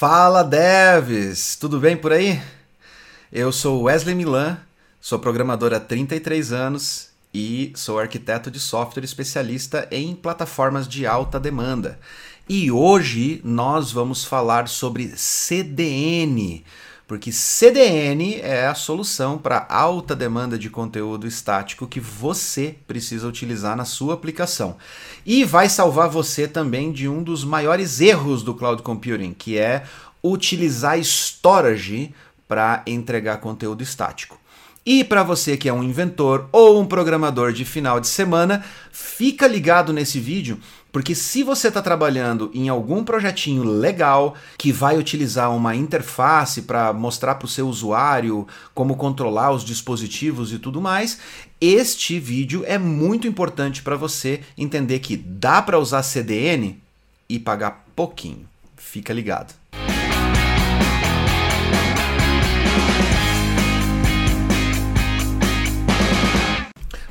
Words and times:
Fala 0.00 0.42
devs, 0.42 1.56
tudo 1.56 1.78
bem 1.78 1.94
por 1.94 2.10
aí? 2.10 2.40
Eu 3.30 3.52
sou 3.52 3.82
Wesley 3.82 4.14
Milan, 4.14 4.58
sou 4.98 5.18
programador 5.18 5.74
há 5.74 5.78
33 5.78 6.54
anos 6.54 7.10
e 7.34 7.70
sou 7.76 7.98
arquiteto 7.98 8.50
de 8.50 8.58
software 8.58 9.04
especialista 9.04 9.86
em 9.90 10.14
plataformas 10.14 10.88
de 10.88 11.06
alta 11.06 11.38
demanda. 11.38 12.00
E 12.48 12.72
hoje 12.72 13.42
nós 13.44 13.92
vamos 13.92 14.24
falar 14.24 14.68
sobre 14.68 15.12
CDN, 15.14 16.64
porque 17.10 17.32
CDN 17.32 18.36
é 18.36 18.68
a 18.68 18.74
solução 18.76 19.36
para 19.36 19.66
alta 19.68 20.14
demanda 20.14 20.56
de 20.56 20.70
conteúdo 20.70 21.26
estático 21.26 21.88
que 21.88 21.98
você 21.98 22.76
precisa 22.86 23.26
utilizar 23.26 23.76
na 23.76 23.84
sua 23.84 24.14
aplicação. 24.14 24.76
E 25.26 25.42
vai 25.42 25.68
salvar 25.68 26.08
você 26.08 26.46
também 26.46 26.92
de 26.92 27.08
um 27.08 27.20
dos 27.20 27.42
maiores 27.42 28.00
erros 28.00 28.44
do 28.44 28.54
cloud 28.54 28.82
computing, 28.82 29.34
que 29.34 29.58
é 29.58 29.82
utilizar 30.22 31.00
storage 31.00 32.14
para 32.46 32.84
entregar 32.86 33.38
conteúdo 33.38 33.82
estático. 33.82 34.38
E 34.86 35.02
para 35.02 35.24
você 35.24 35.56
que 35.56 35.68
é 35.68 35.72
um 35.72 35.82
inventor 35.82 36.48
ou 36.52 36.80
um 36.80 36.86
programador 36.86 37.52
de 37.52 37.64
final 37.64 37.98
de 37.98 38.06
semana, 38.06 38.64
fica 38.92 39.48
ligado 39.48 39.92
nesse 39.92 40.20
vídeo, 40.20 40.60
porque 40.92 41.14
se 41.14 41.42
você 41.42 41.68
está 41.68 41.80
trabalhando 41.80 42.50
em 42.52 42.68
algum 42.68 43.04
projetinho 43.04 43.62
legal 43.62 44.34
que 44.58 44.72
vai 44.72 44.98
utilizar 44.98 45.54
uma 45.54 45.74
interface 45.74 46.62
para 46.62 46.92
mostrar 46.92 47.36
para 47.36 47.46
o 47.46 47.48
seu 47.48 47.68
usuário 47.68 48.46
como 48.74 48.96
controlar 48.96 49.52
os 49.52 49.64
dispositivos 49.64 50.52
e 50.52 50.58
tudo 50.58 50.80
mais, 50.80 51.18
este 51.60 52.18
vídeo 52.18 52.64
é 52.66 52.78
muito 52.78 53.28
importante 53.28 53.82
para 53.82 53.96
você 53.96 54.40
entender 54.58 54.98
que 54.98 55.16
dá 55.16 55.62
para 55.62 55.78
usar 55.78 56.02
CDN 56.02 56.80
e 57.28 57.38
pagar 57.38 57.84
pouquinho. 57.94 58.48
Fica 58.76 59.12
ligado. 59.12 59.54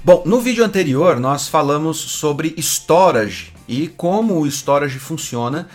Bom, 0.04 0.24
no 0.26 0.42
vídeo 0.42 0.66
anterior 0.66 1.20
nós 1.20 1.48
falamos 1.48 1.98
sobre 1.98 2.56
storage 2.58 3.54
e 3.70 3.88
como 3.88 4.42
o 4.42 4.48
storage 4.48 4.98
funciona 4.98 5.70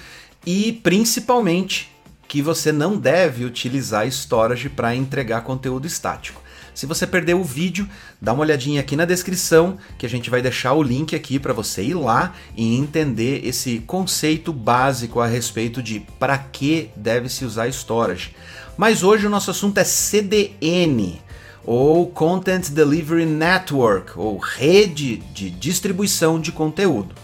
e 0.44 0.72
principalmente 0.82 1.90
que 2.26 2.42
você 2.42 2.72
não 2.72 2.96
deve 2.96 3.44
utilizar 3.44 4.06
storage 4.08 4.68
para 4.68 4.96
entregar 4.96 5.42
conteúdo 5.42 5.86
estático. 5.86 6.42
Se 6.74 6.86
você 6.86 7.06
perdeu 7.06 7.40
o 7.40 7.44
vídeo, 7.44 7.88
dá 8.20 8.32
uma 8.32 8.42
olhadinha 8.42 8.80
aqui 8.80 8.96
na 8.96 9.04
descrição, 9.04 9.78
que 9.96 10.04
a 10.04 10.08
gente 10.08 10.28
vai 10.28 10.42
deixar 10.42 10.72
o 10.72 10.82
link 10.82 11.14
aqui 11.14 11.38
para 11.38 11.52
você 11.52 11.84
ir 11.84 11.94
lá 11.94 12.34
e 12.56 12.76
entender 12.76 13.46
esse 13.46 13.78
conceito 13.86 14.52
básico 14.52 15.20
a 15.20 15.26
respeito 15.28 15.80
de 15.80 16.00
para 16.18 16.36
que 16.36 16.90
deve 16.96 17.28
se 17.28 17.44
usar 17.44 17.68
storage. 17.68 18.34
Mas 18.76 19.04
hoje 19.04 19.24
o 19.24 19.30
nosso 19.30 19.52
assunto 19.52 19.78
é 19.78 19.84
CDN, 19.84 21.22
ou 21.64 22.08
Content 22.08 22.70
Delivery 22.70 23.24
Network, 23.24 24.18
ou 24.18 24.36
rede 24.38 25.18
de 25.32 25.50
distribuição 25.50 26.40
de 26.40 26.50
conteúdo. 26.50 27.14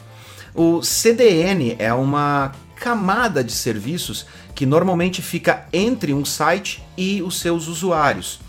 O 0.55 0.83
CDN 0.83 1.77
é 1.79 1.93
uma 1.93 2.53
camada 2.77 3.45
de 3.45 3.53
serviços 3.53 4.27
que 4.55 4.67
normalmente 4.67 5.23
fica 5.23 5.67
entre 5.73 6.13
um 6.13 6.25
site 6.25 6.83
e 6.97 7.23
os 7.23 7.39
seus 7.39 7.69
usuários. 7.69 8.41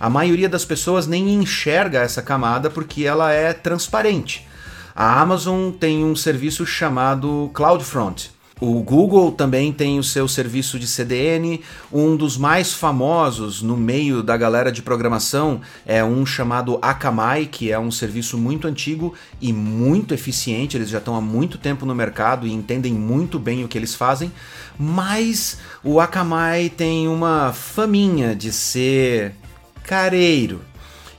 A 0.00 0.10
maioria 0.10 0.48
das 0.48 0.64
pessoas 0.64 1.06
nem 1.06 1.34
enxerga 1.34 2.00
essa 2.00 2.20
camada 2.20 2.68
porque 2.68 3.04
ela 3.04 3.32
é 3.32 3.52
transparente. 3.52 4.46
A 4.94 5.20
Amazon 5.20 5.70
tem 5.70 6.04
um 6.04 6.16
serviço 6.16 6.66
chamado 6.66 7.50
CloudFront, 7.54 8.30
o 8.60 8.80
Google 8.82 9.32
também 9.32 9.72
tem 9.72 9.98
o 9.98 10.04
seu 10.04 10.28
serviço 10.28 10.78
de 10.78 10.86
CDN. 10.86 11.60
Um 11.92 12.16
dos 12.16 12.36
mais 12.36 12.72
famosos 12.72 13.60
no 13.60 13.76
meio 13.76 14.22
da 14.22 14.36
galera 14.36 14.70
de 14.70 14.80
programação 14.80 15.60
é 15.84 16.04
um 16.04 16.24
chamado 16.24 16.78
Akamai, 16.80 17.46
que 17.46 17.72
é 17.72 17.78
um 17.78 17.90
serviço 17.90 18.38
muito 18.38 18.68
antigo 18.68 19.12
e 19.40 19.52
muito 19.52 20.14
eficiente. 20.14 20.76
Eles 20.76 20.88
já 20.88 20.98
estão 20.98 21.16
há 21.16 21.20
muito 21.20 21.58
tempo 21.58 21.84
no 21.84 21.94
mercado 21.94 22.46
e 22.46 22.52
entendem 22.52 22.94
muito 22.94 23.38
bem 23.40 23.64
o 23.64 23.68
que 23.68 23.76
eles 23.76 23.94
fazem. 23.94 24.32
Mas 24.78 25.58
o 25.82 25.98
Akamai 25.98 26.68
tem 26.68 27.08
uma 27.08 27.52
faminha 27.52 28.36
de 28.36 28.52
ser 28.52 29.34
careiro 29.82 30.62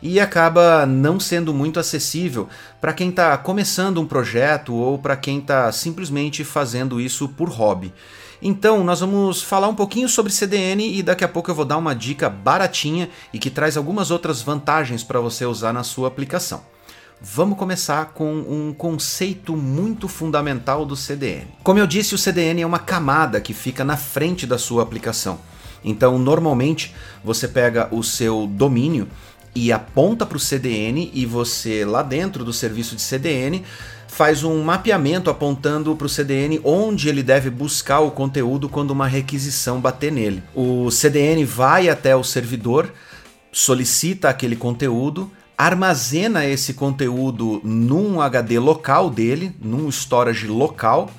e 0.05 0.19
acaba 0.19 0.85
não 0.85 1.19
sendo 1.19 1.51
muito 1.51 1.79
acessível 1.79 2.47
para 2.79 2.93
quem 2.93 3.09
está 3.09 3.35
começando 3.39 3.99
um 3.99 4.05
projeto 4.05 4.71
ou 4.71 4.99
para 4.99 5.17
quem 5.17 5.39
está 5.39 5.71
simplesmente 5.71 6.43
fazendo 6.43 7.01
isso 7.01 7.27
por 7.29 7.49
hobby. 7.49 7.91
Então, 8.39 8.83
nós 8.83 8.99
vamos 8.99 9.41
falar 9.41 9.67
um 9.67 9.73
pouquinho 9.73 10.07
sobre 10.07 10.31
CDN 10.31 10.95
e 10.95 11.01
daqui 11.01 11.23
a 11.23 11.27
pouco 11.27 11.49
eu 11.49 11.55
vou 11.55 11.65
dar 11.65 11.77
uma 11.77 11.95
dica 11.95 12.29
baratinha 12.29 13.09
e 13.33 13.39
que 13.39 13.49
traz 13.49 13.77
algumas 13.77 14.11
outras 14.11 14.43
vantagens 14.43 15.03
para 15.03 15.19
você 15.19 15.43
usar 15.43 15.73
na 15.73 15.81
sua 15.81 16.07
aplicação. 16.07 16.61
Vamos 17.19 17.57
começar 17.57 18.13
com 18.13 18.31
um 18.31 18.75
conceito 18.77 19.57
muito 19.57 20.07
fundamental 20.07 20.85
do 20.85 20.95
CDN. 20.95 21.47
Como 21.63 21.79
eu 21.79 21.87
disse, 21.87 22.13
o 22.13 22.17
CDN 22.19 22.61
é 22.61 22.65
uma 22.67 22.77
camada 22.77 23.41
que 23.41 23.55
fica 23.55 23.83
na 23.83 23.97
frente 23.97 24.45
da 24.45 24.59
sua 24.59 24.83
aplicação. 24.83 25.39
Então, 25.83 26.17
normalmente, 26.17 26.93
você 27.23 27.47
pega 27.47 27.87
o 27.91 28.03
seu 28.03 28.47
domínio 28.47 29.07
e 29.55 29.71
aponta 29.71 30.25
para 30.25 30.35
o 30.35 30.39
CDN 30.39 31.09
e 31.13 31.25
você 31.25 31.85
lá 31.85 32.03
dentro 32.03 32.43
do 32.43 32.51
serviço 32.51 32.95
de 32.95 33.01
CDN 33.01 33.63
faz 34.07 34.43
um 34.43 34.61
mapeamento 34.61 35.29
apontando 35.29 35.95
para 35.95 36.05
o 36.05 36.09
CDN 36.09 36.59
onde 36.63 37.09
ele 37.09 37.23
deve 37.23 37.49
buscar 37.49 38.01
o 38.01 38.11
conteúdo 38.11 38.69
quando 38.69 38.91
uma 38.91 39.07
requisição 39.07 39.79
bater 39.79 40.11
nele. 40.11 40.43
O 40.53 40.91
CDN 40.91 41.43
vai 41.45 41.89
até 41.89 42.15
o 42.15 42.23
servidor, 42.23 42.93
solicita 43.51 44.29
aquele 44.29 44.55
conteúdo, 44.55 45.31
armazena 45.57 46.45
esse 46.45 46.73
conteúdo 46.73 47.61
num 47.63 48.21
HD 48.21 48.59
local 48.59 49.09
dele, 49.09 49.55
num 49.61 49.89
storage 49.89 50.47
local 50.47 51.09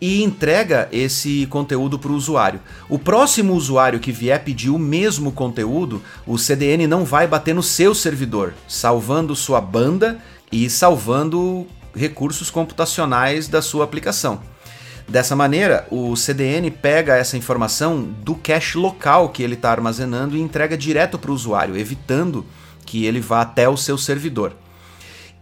e 0.00 0.22
entrega 0.22 0.88
esse 0.90 1.46
conteúdo 1.46 1.98
para 1.98 2.10
o 2.10 2.14
usuário. 2.14 2.60
O 2.88 2.98
próximo 2.98 3.54
usuário 3.54 4.00
que 4.00 4.10
vier 4.10 4.42
pedir 4.42 4.70
o 4.70 4.78
mesmo 4.78 5.30
conteúdo, 5.30 6.02
o 6.26 6.38
CDN 6.38 6.86
não 6.86 7.04
vai 7.04 7.26
bater 7.26 7.54
no 7.54 7.62
seu 7.62 7.94
servidor, 7.94 8.54
salvando 8.66 9.36
sua 9.36 9.60
banda 9.60 10.18
e 10.50 10.70
salvando 10.70 11.66
recursos 11.94 12.50
computacionais 12.50 13.48
da 13.48 13.60
sua 13.60 13.84
aplicação. 13.84 14.40
Dessa 15.08 15.34
maneira, 15.34 15.86
o 15.90 16.14
CDN 16.14 16.70
pega 16.70 17.16
essa 17.16 17.36
informação 17.36 18.02
do 18.02 18.34
cache 18.36 18.78
local 18.78 19.30
que 19.30 19.42
ele 19.42 19.54
está 19.54 19.70
armazenando 19.72 20.36
e 20.36 20.40
entrega 20.40 20.76
direto 20.76 21.18
para 21.18 21.32
o 21.32 21.34
usuário, 21.34 21.76
evitando 21.76 22.46
que 22.86 23.04
ele 23.04 23.20
vá 23.20 23.40
até 23.40 23.68
o 23.68 23.76
seu 23.76 23.98
servidor. 23.98 24.54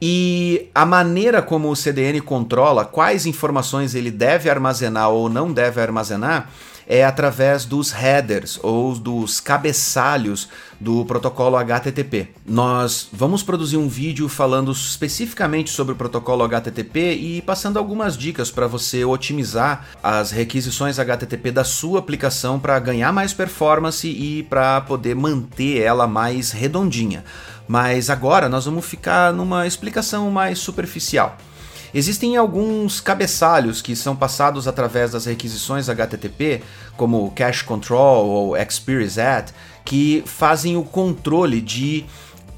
E 0.00 0.69
a 0.72 0.86
maneira 0.86 1.42
como 1.42 1.69
o 1.69 1.76
CDN 1.76 2.20
controla 2.20 2.84
quais 2.84 3.26
informações 3.26 3.94
ele 3.94 4.10
deve 4.10 4.48
armazenar 4.48 5.10
ou 5.10 5.28
não 5.28 5.53
deve 5.53 5.81
armazenar 5.81 6.50
é 6.88 7.04
através 7.04 7.66
dos 7.66 7.91
headers 7.92 8.58
ou 8.62 8.94
dos 8.94 9.41
cabeçalhos 9.41 10.48
do 10.81 11.04
protocolo 11.04 11.56
HTTP. 11.56 12.28
Nós 12.47 13.08
vamos 13.12 13.42
produzir 13.42 13.76
um 13.76 13.88
vídeo 13.88 14.26
falando 14.26 14.72
especificamente 14.72 15.69
sobre 15.70 15.92
o 15.92 15.97
protocolo 15.97 16.42
HTTP 16.44 17.12
e 17.12 17.42
passando 17.42 17.78
algumas 17.78 18.16
dicas 18.16 18.50
para 18.50 18.66
você 18.66 19.04
otimizar 19.04 19.87
as 20.03 20.31
requisições 20.31 20.98
HTTP 20.98 21.50
da 21.50 21.64
sua 21.64 21.98
aplicação 21.98 22.58
para 22.58 22.78
ganhar 22.78 23.12
mais 23.12 23.34
performance 23.34 24.08
e 24.08 24.44
para 24.44 24.81
poder 24.81 25.14
manter 25.14 25.82
ela 25.82 26.06
mais 26.06 26.53
redondinha. 26.53 27.22
Mas 27.69 28.09
agora 28.09 28.49
nós 28.49 28.65
vamos 28.65 28.87
ficar 28.87 29.33
numa 29.33 29.67
explicação 29.67 30.31
mais 30.31 30.59
superficial. 30.59 31.37
Existem 31.93 32.37
alguns 32.37 33.01
cabeçalhos 33.01 33.81
que 33.81 33.95
são 33.95 34.17
passados 34.17 34.67
através 34.67 35.12
das 35.12 35.27
requisições 35.27 35.89
HTTP, 35.89 36.62
como 36.97 37.31
Cache 37.33 37.65
Control 37.65 38.26
ou 38.26 38.56
Experience 38.56 39.20
que 39.85 40.23
fazem 40.26 40.76
o 40.76 40.82
controle 40.82 41.61
de 41.61 42.05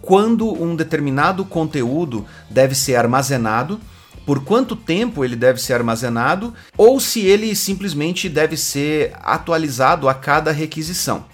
quando 0.02 0.50
um 0.50 0.74
determinado 0.74 1.44
conteúdo 1.44 2.26
deve 2.48 2.74
ser 2.74 2.96
armazenado, 2.96 3.80
por 4.26 4.44
quanto 4.44 4.74
tempo 4.74 5.24
ele 5.24 5.36
deve 5.36 5.60
ser 5.60 5.74
armazenado, 5.74 6.54
ou 6.76 6.98
se 6.98 7.20
ele 7.20 7.54
simplesmente 7.54 8.28
deve 8.28 8.56
ser 8.56 9.12
atualizado 9.22 10.08
a 10.08 10.14
cada 10.14 10.50
requisição. 10.50 11.24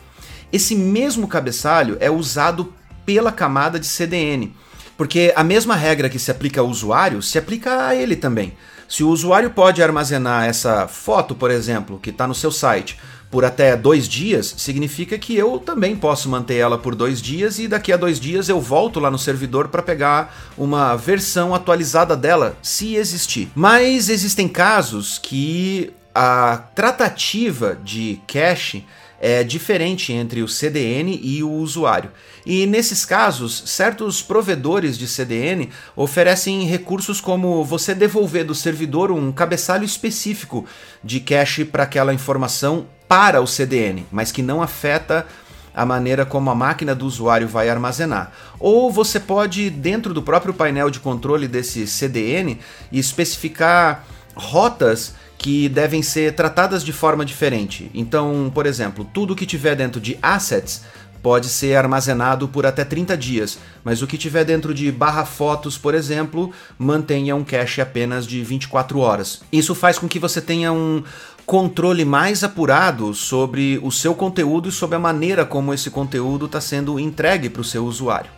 Esse 0.52 0.74
mesmo 0.74 1.26
cabeçalho 1.26 1.96
é 2.00 2.10
usado 2.10 2.72
pela 3.06 3.32
camada 3.32 3.80
de 3.80 3.86
CDN. 3.86 4.52
Porque 4.96 5.32
a 5.36 5.44
mesma 5.44 5.74
regra 5.74 6.08
que 6.08 6.18
se 6.18 6.30
aplica 6.30 6.60
ao 6.60 6.68
usuário 6.68 7.22
se 7.22 7.38
aplica 7.38 7.86
a 7.86 7.94
ele 7.94 8.16
também. 8.16 8.52
Se 8.88 9.02
o 9.02 9.08
usuário 9.08 9.50
pode 9.50 9.82
armazenar 9.82 10.44
essa 10.44 10.86
foto, 10.86 11.34
por 11.34 11.50
exemplo, 11.50 11.98
que 11.98 12.10
está 12.10 12.26
no 12.26 12.34
seu 12.34 12.50
site, 12.50 12.98
por 13.30 13.44
até 13.44 13.76
dois 13.76 14.08
dias, 14.08 14.54
significa 14.56 15.18
que 15.18 15.36
eu 15.36 15.58
também 15.58 15.96
posso 15.96 16.28
manter 16.28 16.56
ela 16.56 16.78
por 16.78 16.94
dois 16.94 17.20
dias 17.20 17.58
e 17.58 17.66
daqui 17.66 17.92
a 17.92 17.96
dois 17.96 18.20
dias 18.20 18.48
eu 18.48 18.60
volto 18.60 19.00
lá 19.00 19.10
no 19.10 19.18
servidor 19.18 19.68
para 19.68 19.82
pegar 19.82 20.34
uma 20.56 20.96
versão 20.96 21.54
atualizada 21.54 22.16
dela, 22.16 22.56
se 22.62 22.94
existir. 22.94 23.50
Mas 23.54 24.08
existem 24.08 24.48
casos 24.48 25.18
que 25.18 25.92
a 26.14 26.56
tratativa 26.74 27.76
de 27.84 28.20
cache 28.26 28.86
é 29.20 29.42
diferente 29.42 30.12
entre 30.12 30.42
o 30.42 30.48
CDN 30.48 31.18
e 31.22 31.42
o 31.42 31.50
usuário. 31.50 32.10
E 32.44 32.66
nesses 32.66 33.04
casos, 33.04 33.62
certos 33.66 34.22
provedores 34.22 34.98
de 34.98 35.08
CDN 35.08 35.70
oferecem 35.94 36.64
recursos 36.66 37.20
como 37.20 37.64
você 37.64 37.94
devolver 37.94 38.44
do 38.44 38.54
servidor 38.54 39.10
um 39.10 39.32
cabeçalho 39.32 39.84
específico 39.84 40.66
de 41.02 41.20
cache 41.20 41.64
para 41.64 41.84
aquela 41.84 42.14
informação 42.14 42.86
para 43.08 43.40
o 43.40 43.46
CDN, 43.46 44.06
mas 44.10 44.32
que 44.32 44.42
não 44.42 44.62
afeta 44.62 45.26
a 45.74 45.84
maneira 45.84 46.24
como 46.24 46.50
a 46.50 46.54
máquina 46.54 46.94
do 46.94 47.06
usuário 47.06 47.46
vai 47.46 47.68
armazenar. 47.68 48.32
Ou 48.58 48.90
você 48.90 49.20
pode, 49.20 49.68
dentro 49.68 50.14
do 50.14 50.22
próprio 50.22 50.54
painel 50.54 50.88
de 50.88 50.98
controle 50.98 51.46
desse 51.46 51.86
CDN, 51.86 52.58
especificar 52.90 54.06
rotas 54.34 55.14
que 55.38 55.68
devem 55.68 56.02
ser 56.02 56.34
tratadas 56.34 56.84
de 56.84 56.92
forma 56.92 57.24
diferente. 57.24 57.90
Então, 57.94 58.50
por 58.54 58.66
exemplo, 58.66 59.08
tudo 59.12 59.36
que 59.36 59.46
tiver 59.46 59.74
dentro 59.74 60.00
de 60.00 60.18
assets 60.22 60.82
pode 61.22 61.48
ser 61.48 61.74
armazenado 61.74 62.46
por 62.46 62.64
até 62.64 62.84
30 62.84 63.16
dias, 63.16 63.58
mas 63.82 64.00
o 64.00 64.06
que 64.06 64.16
tiver 64.16 64.44
dentro 64.44 64.72
de 64.72 64.92
barra 64.92 65.24
fotos, 65.24 65.76
por 65.76 65.94
exemplo, 65.94 66.52
mantenha 66.78 67.34
um 67.34 67.42
cache 67.42 67.80
apenas 67.80 68.26
de 68.26 68.42
24 68.44 68.98
horas. 69.00 69.42
Isso 69.50 69.74
faz 69.74 69.98
com 69.98 70.06
que 70.06 70.20
você 70.20 70.40
tenha 70.40 70.72
um 70.72 71.02
controle 71.44 72.04
mais 72.04 72.44
apurado 72.44 73.12
sobre 73.14 73.80
o 73.82 73.90
seu 73.90 74.14
conteúdo 74.14 74.68
e 74.68 74.72
sobre 74.72 74.96
a 74.96 75.00
maneira 75.00 75.44
como 75.44 75.74
esse 75.74 75.90
conteúdo 75.90 76.46
está 76.46 76.60
sendo 76.60 76.98
entregue 76.98 77.48
para 77.48 77.60
o 77.60 77.64
seu 77.64 77.84
usuário. 77.84 78.30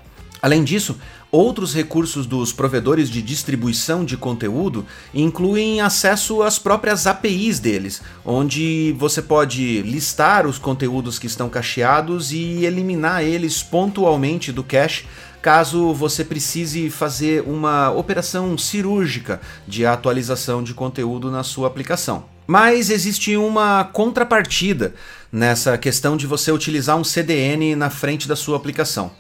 Além 0.49 0.65
disso, 0.65 0.97
outros 1.31 1.75
recursos 1.75 2.25
dos 2.25 2.55
provedores 2.55 3.11
de 3.11 3.21
distribuição 3.21 4.03
de 4.03 4.17
conteúdo 4.17 4.87
incluem 5.13 5.83
acesso 5.83 6.43
às 6.43 6.59
próprias 6.59 7.07
APIs 7.07 7.61
deles, 7.61 8.01
onde 8.25 8.97
você 8.97 9.21
pode 9.21 9.83
listar 9.83 10.47
os 10.47 10.57
conteúdos 10.57 11.19
que 11.19 11.27
estão 11.27 11.51
cacheados 11.51 12.33
e 12.33 12.65
eliminar 12.65 13.23
eles 13.23 13.63
pontualmente 13.63 14.51
do 14.51 14.65
cache 14.65 15.05
caso 15.43 15.93
você 15.93 16.25
precise 16.25 16.89
fazer 16.89 17.43
uma 17.43 17.91
operação 17.91 18.57
cirúrgica 18.57 19.43
de 19.67 19.85
atualização 19.85 20.63
de 20.63 20.73
conteúdo 20.73 21.31
na 21.31 21.43
sua 21.43 21.67
aplicação. 21.67 22.25
Mas 22.47 22.89
existe 22.89 23.37
uma 23.37 23.85
contrapartida 23.85 24.95
nessa 25.31 25.77
questão 25.77 26.17
de 26.17 26.27
você 26.27 26.51
utilizar 26.51 26.97
um 26.97 27.05
CDN 27.05 27.77
na 27.77 27.91
frente 27.91 28.27
da 28.27 28.35
sua 28.35 28.57
aplicação. 28.57 29.11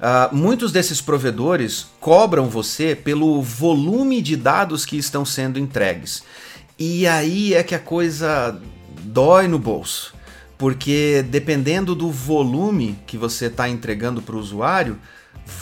Uh, 0.00 0.34
muitos 0.34 0.72
desses 0.72 1.02
provedores 1.02 1.86
cobram 2.00 2.48
você 2.48 2.96
pelo 2.96 3.42
volume 3.42 4.22
de 4.22 4.34
dados 4.34 4.86
que 4.86 4.96
estão 4.96 5.26
sendo 5.26 5.58
entregues. 5.58 6.22
E 6.78 7.06
aí 7.06 7.52
é 7.52 7.62
que 7.62 7.74
a 7.74 7.78
coisa 7.78 8.58
dói 9.02 9.46
no 9.46 9.58
bolso. 9.58 10.14
Porque 10.56 11.22
dependendo 11.28 11.94
do 11.94 12.10
volume 12.10 12.98
que 13.06 13.18
você 13.18 13.46
está 13.46 13.68
entregando 13.68 14.22
para 14.22 14.36
o 14.36 14.38
usuário, 14.38 14.98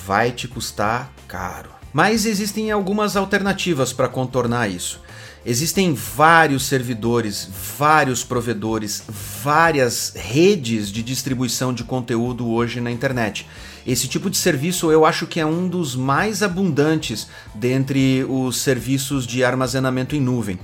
vai 0.06 0.30
te 0.30 0.46
custar 0.46 1.12
caro. 1.26 1.70
Mas 1.92 2.24
existem 2.24 2.70
algumas 2.70 3.16
alternativas 3.16 3.92
para 3.92 4.08
contornar 4.08 4.70
isso. 4.70 5.00
Existem 5.44 5.94
vários 5.94 6.66
servidores, 6.66 7.48
vários 7.78 8.22
provedores, 8.22 9.02
várias 9.42 10.12
redes 10.14 10.92
de 10.92 11.02
distribuição 11.02 11.72
de 11.72 11.84
conteúdo 11.84 12.48
hoje 12.48 12.80
na 12.80 12.90
internet. 12.90 13.46
Esse 13.88 14.06
tipo 14.06 14.28
de 14.28 14.36
serviço 14.36 14.92
eu 14.92 15.06
acho 15.06 15.26
que 15.26 15.40
é 15.40 15.46
um 15.46 15.66
dos 15.66 15.96
mais 15.96 16.42
abundantes 16.42 17.26
dentre 17.54 18.22
os 18.28 18.58
serviços 18.58 19.26
de 19.26 19.42
armazenamento 19.42 20.14
em 20.14 20.20
nuvem 20.20 20.58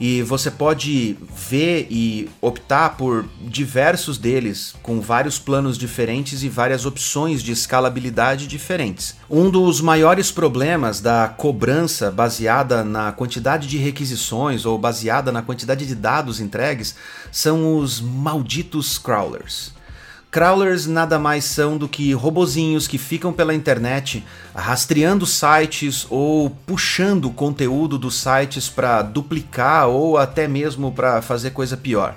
e 0.00 0.22
você 0.22 0.50
pode 0.50 1.18
ver 1.36 1.86
e 1.90 2.30
optar 2.40 2.96
por 2.96 3.26
diversos 3.42 4.16
deles, 4.16 4.74
com 4.82 4.98
vários 4.98 5.38
planos 5.38 5.76
diferentes 5.76 6.42
e 6.42 6.48
várias 6.48 6.86
opções 6.86 7.42
de 7.42 7.52
escalabilidade 7.52 8.46
diferentes. 8.46 9.14
Um 9.28 9.50
dos 9.50 9.82
maiores 9.82 10.32
problemas 10.32 11.02
da 11.02 11.28
cobrança 11.28 12.10
baseada 12.10 12.82
na 12.82 13.12
quantidade 13.12 13.68
de 13.68 13.76
requisições 13.76 14.64
ou 14.64 14.78
baseada 14.78 15.30
na 15.30 15.42
quantidade 15.42 15.86
de 15.86 15.94
dados 15.94 16.40
entregues 16.40 16.94
são 17.30 17.76
os 17.76 18.00
malditos 18.00 18.96
crawlers. 18.96 19.78
Crawlers 20.30 20.86
nada 20.86 21.18
mais 21.18 21.44
são 21.44 21.76
do 21.76 21.88
que 21.88 22.12
robozinhos 22.12 22.86
que 22.86 22.98
ficam 22.98 23.32
pela 23.32 23.52
internet 23.52 24.24
rastreando 24.54 25.26
sites 25.26 26.06
ou 26.08 26.48
puxando 26.48 27.30
conteúdo 27.30 27.98
dos 27.98 28.14
sites 28.14 28.68
para 28.68 29.02
duplicar 29.02 29.88
ou 29.88 30.16
até 30.16 30.46
mesmo 30.46 30.92
para 30.92 31.20
fazer 31.20 31.50
coisa 31.50 31.76
pior. 31.76 32.14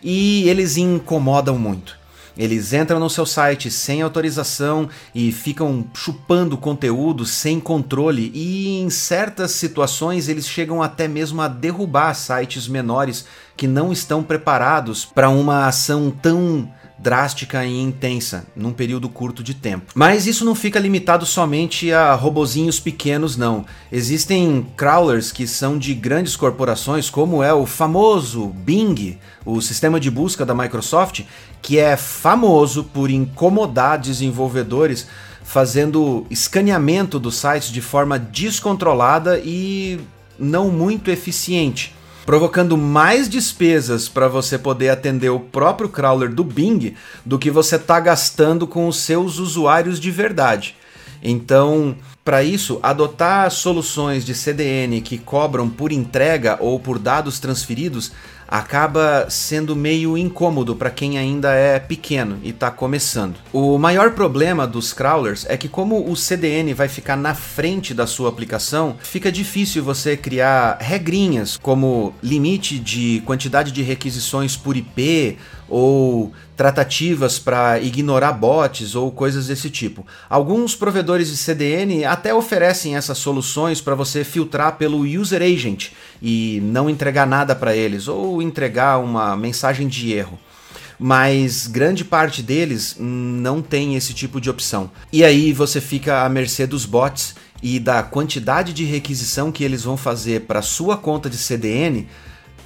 E 0.00 0.48
eles 0.48 0.76
incomodam 0.76 1.58
muito. 1.58 1.98
Eles 2.36 2.72
entram 2.72 3.00
no 3.00 3.10
seu 3.10 3.26
site 3.26 3.68
sem 3.68 4.00
autorização 4.00 4.88
e 5.12 5.32
ficam 5.32 5.84
chupando 5.92 6.56
conteúdo 6.56 7.26
sem 7.26 7.58
controle, 7.58 8.30
e 8.32 8.78
em 8.78 8.88
certas 8.88 9.50
situações 9.50 10.28
eles 10.28 10.46
chegam 10.46 10.80
até 10.80 11.08
mesmo 11.08 11.42
a 11.42 11.48
derrubar 11.48 12.14
sites 12.14 12.68
menores 12.68 13.26
que 13.56 13.66
não 13.66 13.90
estão 13.90 14.22
preparados 14.22 15.04
para 15.04 15.28
uma 15.28 15.66
ação 15.66 16.12
tão 16.12 16.70
drástica 16.98 17.64
e 17.64 17.80
intensa 17.80 18.46
num 18.56 18.72
período 18.72 19.08
curto 19.08 19.42
de 19.42 19.54
tempo. 19.54 19.92
Mas 19.94 20.26
isso 20.26 20.44
não 20.44 20.54
fica 20.54 20.78
limitado 20.78 21.24
somente 21.24 21.92
a 21.92 22.14
robozinhos 22.14 22.80
pequenos, 22.80 23.36
não. 23.36 23.64
Existem 23.90 24.66
crawlers 24.76 25.30
que 25.30 25.46
são 25.46 25.78
de 25.78 25.94
grandes 25.94 26.34
corporações, 26.34 27.08
como 27.08 27.42
é 27.42 27.52
o 27.54 27.66
famoso 27.66 28.46
Bing, 28.48 29.18
o 29.44 29.60
sistema 29.60 30.00
de 30.00 30.10
busca 30.10 30.44
da 30.44 30.54
Microsoft, 30.54 31.22
que 31.62 31.78
é 31.78 31.96
famoso 31.96 32.84
por 32.84 33.10
incomodar 33.10 33.98
desenvolvedores 33.98 35.06
fazendo 35.42 36.26
escaneamento 36.28 37.18
dos 37.18 37.36
sites 37.36 37.72
de 37.72 37.80
forma 37.80 38.18
descontrolada 38.18 39.40
e 39.42 39.98
não 40.38 40.70
muito 40.70 41.10
eficiente 41.10 41.94
provocando 42.28 42.76
mais 42.76 43.26
despesas 43.26 44.06
para 44.06 44.28
você 44.28 44.58
poder 44.58 44.90
atender 44.90 45.30
o 45.30 45.40
próprio 45.40 45.88
crawler 45.88 46.30
do 46.30 46.44
Bing 46.44 46.94
do 47.24 47.38
que 47.38 47.50
você 47.50 47.76
está 47.76 47.98
gastando 47.98 48.66
com 48.66 48.86
os 48.86 48.98
seus 48.98 49.38
usuários 49.38 49.98
de 49.98 50.10
verdade. 50.10 50.76
Então, 51.22 51.96
para 52.22 52.42
isso, 52.42 52.80
adotar 52.82 53.50
soluções 53.50 54.26
de 54.26 54.34
CDN 54.34 55.00
que 55.00 55.16
cobram 55.16 55.70
por 55.70 55.90
entrega 55.90 56.58
ou 56.60 56.78
por 56.78 56.98
dados 56.98 57.40
transferidos 57.40 58.12
acaba 58.48 59.26
sendo 59.28 59.76
meio 59.76 60.16
incômodo 60.16 60.74
para 60.74 60.90
quem 60.90 61.18
ainda 61.18 61.52
é 61.52 61.78
pequeno 61.78 62.38
e 62.42 62.48
está 62.48 62.70
começando. 62.70 63.36
O 63.52 63.78
maior 63.78 64.12
problema 64.12 64.66
dos 64.66 64.94
crawlers 64.94 65.44
é 65.48 65.56
que 65.56 65.68
como 65.68 66.10
o 66.10 66.16
CDN 66.16 66.72
vai 66.72 66.88
ficar 66.88 67.16
na 67.16 67.34
frente 67.34 67.92
da 67.92 68.06
sua 68.06 68.30
aplicação, 68.30 68.96
fica 69.00 69.30
difícil 69.30 69.84
você 69.84 70.16
criar 70.16 70.78
regrinhas 70.80 71.58
como 71.58 72.14
limite 72.22 72.78
de 72.78 73.22
quantidade 73.26 73.70
de 73.70 73.82
requisições 73.82 74.56
por 74.56 74.76
IP 74.76 75.36
ou 75.68 76.32
tratativas 76.56 77.38
para 77.38 77.78
ignorar 77.78 78.32
bots 78.32 78.94
ou 78.94 79.10
coisas 79.10 79.46
desse 79.46 79.70
tipo. 79.70 80.06
Alguns 80.28 80.74
provedores 80.74 81.28
de 81.28 81.36
CDN 81.36 82.04
até 82.04 82.34
oferecem 82.34 82.96
essas 82.96 83.18
soluções 83.18 83.80
para 83.80 83.94
você 83.94 84.24
filtrar 84.24 84.76
pelo 84.76 85.00
user 85.00 85.42
agent 85.42 85.90
e 86.22 86.60
não 86.64 86.88
entregar 86.88 87.26
nada 87.26 87.54
para 87.54 87.76
eles 87.76 88.08
ou 88.08 88.40
entregar 88.40 88.98
uma 88.98 89.36
mensagem 89.36 89.86
de 89.86 90.12
erro 90.12 90.38
mas 90.98 91.68
grande 91.68 92.04
parte 92.04 92.42
deles 92.42 92.96
não 92.98 93.62
tem 93.62 93.94
esse 93.94 94.12
tipo 94.12 94.40
de 94.40 94.50
opção. 94.50 94.90
E 95.12 95.24
aí 95.24 95.52
você 95.52 95.80
fica 95.80 96.24
à 96.24 96.28
mercê 96.28 96.66
dos 96.66 96.84
bots 96.84 97.36
e 97.62 97.78
da 97.78 98.02
quantidade 98.02 98.72
de 98.72 98.84
requisição 98.84 99.52
que 99.52 99.62
eles 99.62 99.84
vão 99.84 99.96
fazer 99.96 100.42
para 100.42 100.62
sua 100.62 100.96
conta 100.96 101.30
de 101.30 101.36
CDN 101.36 102.08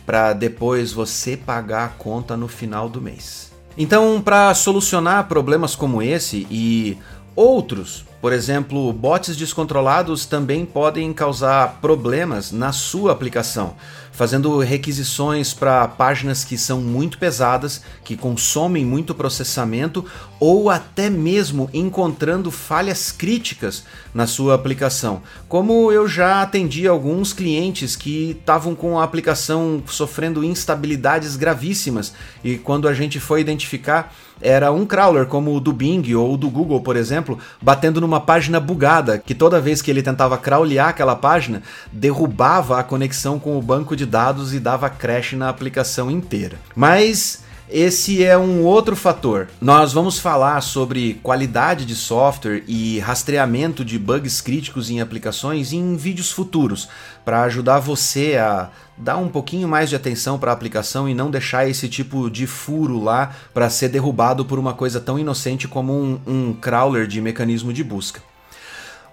para 0.05 0.33
depois 0.33 0.93
você 0.93 1.37
pagar 1.37 1.85
a 1.85 1.89
conta 1.89 2.37
no 2.37 2.49
final 2.49 2.89
do 2.89 3.01
mês. 3.01 3.53
Então, 3.77 4.21
para 4.21 4.53
solucionar 4.55 5.29
problemas 5.29 5.75
como 5.75 6.03
esse 6.03 6.47
e 6.51 6.99
outros, 7.35 8.05
por 8.23 8.33
exemplo, 8.33 8.93
bots 8.93 9.37
descontrolados 9.37 10.25
também 10.25 10.65
podem 10.65 11.13
causar 11.13 11.81
problemas 11.81 12.53
na 12.53 12.71
sua 12.71 13.11
aplicação 13.11 13.75
fazendo 14.13 14.59
requisições 14.59 15.55
para 15.55 15.89
páginas 15.89 16.45
que 16.45 16.59
são 16.59 16.81
muito 16.81 17.19
pesadas, 17.19 17.83
que 18.05 18.17
consomem 18.17 18.85
muito 18.85 19.15
processamento, 19.15 20.05
ou 20.39 20.71
até 20.71 21.09
mesmo 21.09 21.71
encontrando 21.73 22.51
falhas 22.51 23.11
críticas 23.11 23.85
na 24.15 24.27
sua 24.27 24.55
aplicação. 24.55 25.23
Como 25.49 25.91
eu 25.91 26.07
já 26.07 26.43
atendi 26.43 26.87
alguns 26.87 27.33
clientes 27.33 27.97
que 27.97 28.37
estavam 28.39 28.75
com 28.75 29.01
a 29.01 29.05
aplicação 29.05 29.83
sofrendo 29.87 30.45
instabilidades 30.45 31.35
gravíssimas, 31.35 32.13
e 32.45 32.59
quando 32.59 32.87
a 32.87 32.93
gente 32.93 33.19
foi 33.19 33.41
identificar, 33.41 34.15
era 34.43 34.71
um 34.71 34.85
crawler 34.85 35.25
como 35.25 35.57
o 35.57 35.61
do 35.61 35.73
Bing 35.73 36.15
ou 36.15 36.37
do 36.37 36.51
Google, 36.51 36.83
por 36.83 36.97
exemplo, 36.97 37.39
batendo 37.61 37.99
numa 37.99 38.21
página 38.21 38.61
bugada, 38.61 39.17
que 39.17 39.35
toda 39.35 39.61
vez 39.61 39.81
que 39.81 39.91
ele 39.91 40.03
tentava 40.03 40.37
crawlear 40.37 40.89
aquela 40.89 41.17
página, 41.17 41.63
derrubava 41.91 42.79
a 42.79 42.85
conexão 42.85 43.39
com 43.39 43.59
o 43.59 43.63
banco 43.63 43.97
de 43.97 44.03
de 44.03 44.07
dados 44.07 44.53
e 44.53 44.59
dava 44.59 44.91
crash 44.91 45.33
na 45.35 45.49
aplicação 45.49 46.11
inteira. 46.11 46.59
Mas 46.75 47.42
esse 47.71 48.23
é 48.23 48.37
um 48.37 48.63
outro 48.65 48.95
fator. 48.95 49.49
Nós 49.61 49.93
vamos 49.93 50.19
falar 50.19 50.61
sobre 50.61 51.15
qualidade 51.23 51.85
de 51.85 51.95
software 51.95 52.63
e 52.67 52.99
rastreamento 52.99 53.85
de 53.85 53.99
bugs 53.99 54.41
críticos 54.41 54.91
em 54.91 55.01
aplicações 55.01 55.73
em 55.73 55.97
vídeos 55.97 56.31
futuros, 56.31 56.89
para 57.25 57.43
ajudar 57.45 57.79
você 57.79 58.37
a 58.37 58.71
dar 58.97 59.17
um 59.17 59.29
pouquinho 59.29 59.69
mais 59.69 59.89
de 59.89 59.97
atenção 59.97 60.39
para 60.39 60.51
a 60.51 60.55
aplicação 60.55 61.09
e 61.09 61.15
não 61.15 61.31
deixar 61.31 61.69
esse 61.69 61.89
tipo 61.89 62.31
de 62.31 62.47
furo 62.47 63.03
lá 63.03 63.35
para 63.55 63.71
ser 63.71 63.89
derrubado 63.89 64.45
por 64.45 64.59
uma 64.59 64.75
coisa 64.75 65.01
tão 65.01 65.19
inocente 65.19 65.67
como 65.67 65.93
um, 65.93 66.21
um 66.27 66.53
crawler 66.53 67.07
de 67.07 67.21
mecanismo 67.21 67.73
de 67.73 67.83
busca. 67.83 68.32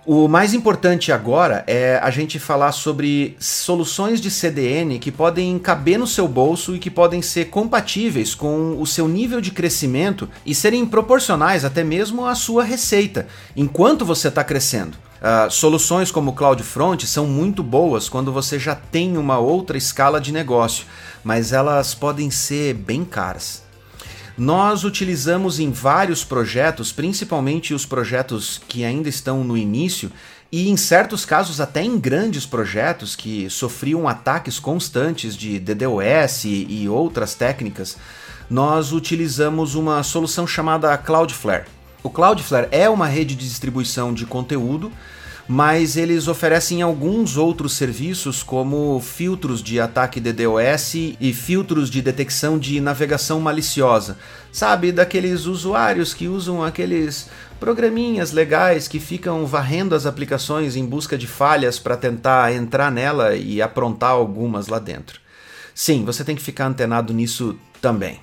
O 0.05 0.27
mais 0.29 0.53
importante 0.53 1.11
agora 1.11 1.63
é 1.67 1.99
a 2.01 2.09
gente 2.09 2.39
falar 2.39 2.71
sobre 2.71 3.35
soluções 3.37 4.21
de 4.21 4.31
CDN 4.31 4.97
que 4.97 5.11
podem 5.11 5.59
caber 5.59 5.99
no 5.99 6.07
seu 6.07 6.27
bolso 6.27 6.75
e 6.75 6.79
que 6.79 6.89
podem 6.89 7.21
ser 7.21 7.45
compatíveis 7.45 8.33
com 8.33 8.81
o 8.81 8.87
seu 8.87 9.07
nível 9.07 9.41
de 9.41 9.51
crescimento 9.51 10.27
e 10.45 10.55
serem 10.55 10.85
proporcionais 10.85 11.65
até 11.65 11.83
mesmo 11.83 12.25
à 12.25 12.33
sua 12.33 12.63
receita, 12.63 13.27
enquanto 13.55 14.05
você 14.05 14.29
está 14.29 14.43
crescendo. 14.43 14.97
Uh, 15.19 15.51
soluções 15.51 16.11
como 16.11 16.31
CloudFront 16.31 17.05
são 17.05 17.27
muito 17.27 17.61
boas 17.61 18.07
quando 18.07 18.31
você 18.31 18.57
já 18.57 18.73
tem 18.73 19.17
uma 19.17 19.37
outra 19.37 19.77
escala 19.77 20.19
de 20.21 20.31
negócio, 20.31 20.85
mas 21.21 21.51
elas 21.51 21.93
podem 21.93 22.31
ser 22.31 22.73
bem 22.73 23.03
caras. 23.03 23.68
Nós 24.39 24.86
utilizamos 24.86 25.60
em 25.60 25.69
vários 25.69 26.24
projetos, 26.24 26.93
principalmente 26.93 27.74
os 27.74 27.86
projetos 27.86 28.62
que 28.69 28.86
ainda 28.86 29.10
estão 29.10 29.43
no 29.43 29.58
início, 29.58 30.10
e 30.50 30.69
em 30.69 30.77
certos 30.77 31.25
casos 31.25 31.60
até 31.60 31.84
em 31.84 32.00
grandes 32.00 32.46
projetos 32.46 33.17
que 33.17 33.50
sofriam 33.50 34.08
ataques 34.08 34.58
constantes 34.58 35.36
de 35.36 35.60
DDoS 35.60 36.46
e 36.46 36.88
outras 36.88 37.36
técnicas, 37.36 37.98
nós 38.50 38.93
utilizamos 38.93 39.75
uma 39.75 40.01
solução 40.03 40.48
chamada 40.48 40.98
Cloudflare. 40.98 41.65
O 42.01 42.10
Cloudflare 42.10 42.69
é 42.72 42.89
uma 42.89 43.08
rede 43.08 43.36
de 43.36 43.46
distribuição 43.46 44.13
de 44.13 44.25
conteúdo 44.25 44.89
mas 45.51 45.97
eles 45.97 46.27
oferecem 46.27 46.83
alguns 46.83 47.35
outros 47.35 47.73
serviços 47.73 48.43
como 48.43 48.99
filtros 48.99 49.63
de 49.63 49.79
ataque 49.79 50.19
DDoS 50.19 50.93
e 51.19 51.33
filtros 51.33 51.89
de 51.89 52.03
detecção 52.03 52.59
de 52.59 52.79
navegação 52.79 53.41
maliciosa. 53.41 54.19
Sabe, 54.51 54.91
daqueles 54.91 55.47
usuários 55.47 56.13
que 56.13 56.27
usam 56.27 56.63
aqueles 56.63 57.31
programinhas 57.59 58.31
legais 58.31 58.87
que 58.87 58.99
ficam 58.99 59.43
varrendo 59.47 59.95
as 59.95 60.05
aplicações 60.05 60.75
em 60.75 60.85
busca 60.85 61.17
de 61.17 61.25
falhas 61.25 61.79
para 61.79 61.97
tentar 61.97 62.53
entrar 62.53 62.91
nela 62.91 63.35
e 63.35 63.59
aprontar 63.59 64.11
algumas 64.11 64.67
lá 64.67 64.77
dentro. 64.77 65.19
Sim, 65.73 66.05
você 66.05 66.23
tem 66.23 66.35
que 66.35 66.43
ficar 66.43 66.67
antenado 66.67 67.11
nisso 67.11 67.57
também. 67.81 68.19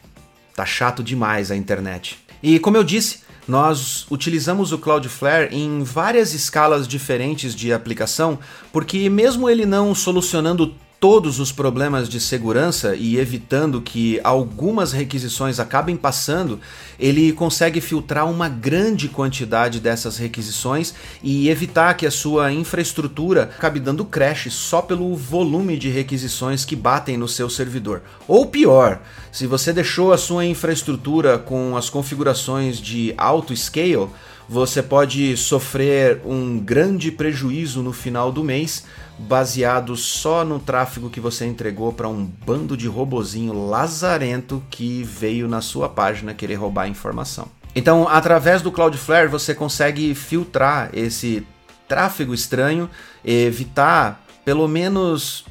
Tá 0.55 0.65
chato 0.65 1.03
demais 1.03 1.51
a 1.51 1.57
internet. 1.57 2.25
E 2.41 2.61
como 2.61 2.77
eu 2.77 2.85
disse, 2.85 3.26
nós 3.47 4.07
utilizamos 4.11 4.73
o 4.73 4.79
Cloudflare 4.79 5.55
em 5.55 5.83
várias 5.83 6.35
escalas 6.35 6.89
diferentes 6.89 7.55
de 7.55 7.73
aplicação, 7.73 8.39
porque 8.73 9.09
mesmo 9.09 9.49
ele 9.49 9.65
não 9.65 9.95
solucionando 9.95 10.75
todos 10.99 11.39
os 11.39 11.53
problemas 11.53 12.09
de 12.09 12.19
segurança 12.19 12.97
e 12.97 13.19
evitando 13.19 13.81
que 13.81 14.21
algumas 14.25 14.93
requisições 14.93 15.61
acabem 15.61 15.97
passando, 15.97 16.59
ele 16.99 17.33
consegue 17.33 17.81
filtrar 17.81 18.31
uma 18.31 18.49
grande 18.49 19.09
quantidade 19.09 19.79
dessas 19.79 20.17
requisições 20.17 20.95
e 21.23 21.49
evitar 21.49 21.95
que 21.95 22.07
a 22.07 22.11
sua 22.11 22.53
infraestrutura 22.53 23.51
acabe 23.57 23.79
dando 23.79 24.05
crash 24.05 24.49
só 24.51 24.81
pelo 24.81 25.15
volume 25.15 25.77
de 25.77 25.91
requisições 25.91 26.65
que 26.65 26.75
batem 26.75 27.17
no 27.17 27.29
seu 27.29 27.51
servidor. 27.51 28.03
Ou 28.27 28.47
pior, 28.47 29.01
se 29.31 29.47
você 29.47 29.73
deixou 29.73 30.13
a 30.13 30.19
sua 30.19 30.47
infraestrutura 30.47 31.37
com 31.39 31.77
as 31.77 31.91
configurações 31.91 32.79
de 32.79 33.13
auto 33.19 33.55
scale, 33.55 34.09
você 34.49 34.83
pode 34.83 35.37
sofrer 35.37 36.21
um 36.25 36.59
grande 36.59 37.11
prejuízo 37.11 37.83
no 37.83 37.93
final 37.93 38.31
do 38.31 38.45
mês 38.45 38.85
baseado 39.19 39.97
só 39.97 40.45
no 40.45 40.59
tráfego 40.59 41.11
que 41.11 41.21
você 41.21 41.47
entregou 41.47 41.93
para 41.93 42.09
um 42.09 42.25
bando 42.25 42.77
de 42.77 42.87
robozinho 42.87 43.69
lazarento 43.69 44.63
que 44.71 45.03
veio 45.03 45.49
na 45.49 45.61
sua 45.61 45.89
página 45.89 46.35
querer 46.35 46.55
roubar 46.55 46.83
a 46.83 46.89
informação. 46.89 47.49
Então, 47.75 48.09
através 48.09 48.63
do 48.63 48.73
Cloudflare, 48.73 49.29
você 49.29 49.55
consegue 49.55 50.15
filtrar 50.15 50.91
esse 50.93 51.47
tráfego 51.89 52.33
estranho, 52.33 52.89
evitar 53.25 54.25
pelo 54.45 54.69
menos 54.69 55.45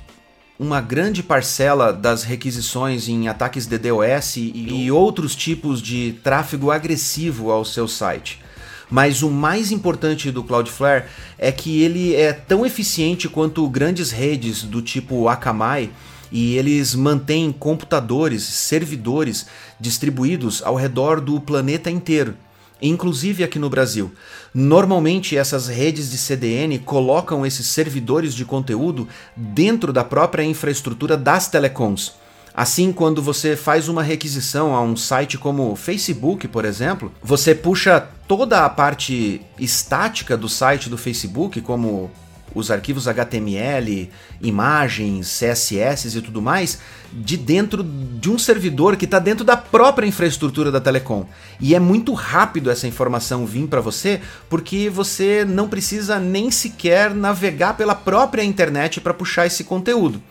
uma 0.57 0.79
grande 0.79 1.21
parcela 1.21 1.91
das 1.91 2.23
requisições 2.23 3.09
em 3.09 3.27
ataques 3.27 3.67
DDoS 3.67 4.37
e, 4.37 4.85
e 4.85 4.91
outros 4.91 5.35
tipos 5.35 5.81
de 5.81 6.15
tráfego 6.23 6.71
agressivo 6.71 7.51
ao 7.51 7.65
seu 7.65 7.87
site. 7.87 8.44
Mas 8.89 9.23
o 9.23 9.29
mais 9.29 9.71
importante 9.71 10.31
do 10.31 10.43
Cloudflare 10.43 11.05
é 11.37 11.51
que 11.51 11.81
ele 11.81 12.15
é 12.15 12.31
tão 12.33 12.65
eficiente 12.65 13.27
quanto 13.27 13.67
grandes 13.67 14.11
redes 14.11 14.63
do 14.63 14.81
tipo 14.81 15.27
Akamai 15.27 15.89
e 16.31 16.55
eles 16.55 16.95
mantêm 16.95 17.51
computadores, 17.51 18.43
servidores 18.43 19.47
distribuídos 19.79 20.61
ao 20.63 20.75
redor 20.75 21.21
do 21.21 21.39
planeta 21.39 21.89
inteiro, 21.89 22.35
inclusive 22.81 23.43
aqui 23.43 23.57
no 23.57 23.69
Brasil. 23.69 24.11
Normalmente 24.53 25.37
essas 25.37 25.67
redes 25.67 26.11
de 26.11 26.17
CDN 26.17 26.79
colocam 26.79 27.45
esses 27.45 27.67
servidores 27.67 28.33
de 28.33 28.45
conteúdo 28.45 29.07
dentro 29.35 29.93
da 29.93 30.03
própria 30.03 30.43
infraestrutura 30.43 31.17
das 31.17 31.47
telecoms. 31.47 32.13
Assim, 32.53 32.93
quando 32.93 33.21
você 33.21 33.55
faz 33.55 33.89
uma 33.89 34.01
requisição 34.01 34.73
a 34.73 34.81
um 34.81 34.95
site 34.95 35.37
como 35.37 35.75
Facebook, 35.75 36.47
por 36.47 36.63
exemplo, 36.63 37.11
você 37.21 37.53
puxa 37.53 38.07
toda 38.27 38.65
a 38.65 38.69
parte 38.69 39.41
estática 39.59 40.35
do 40.35 40.49
site 40.49 40.89
do 40.89 40.97
Facebook, 40.97 41.61
como 41.61 42.11
os 42.55 42.71
arquivos 42.71 43.07
HTML, 43.07 44.09
imagens, 44.41 45.27
CSS 45.27 46.17
e 46.17 46.21
tudo 46.21 46.41
mais, 46.41 46.79
de 47.11 47.35
dentro 47.35 47.83
de 47.83 48.31
um 48.31 48.39
servidor 48.39 48.95
que 48.95 49.03
está 49.03 49.19
dentro 49.19 49.43
da 49.43 49.57
própria 49.57 50.07
infraestrutura 50.07 50.71
da 50.71 50.79
Telecom. 50.79 51.25
E 51.59 51.75
é 51.75 51.79
muito 51.79 52.13
rápido 52.13 52.71
essa 52.71 52.87
informação 52.87 53.45
vir 53.45 53.67
para 53.67 53.81
você, 53.81 54.21
porque 54.49 54.89
você 54.89 55.43
não 55.43 55.67
precisa 55.67 56.17
nem 56.17 56.49
sequer 56.49 57.13
navegar 57.13 57.75
pela 57.75 57.93
própria 57.93 58.43
internet 58.43 59.01
para 59.01 59.13
puxar 59.13 59.45
esse 59.45 59.65
conteúdo. 59.65 60.23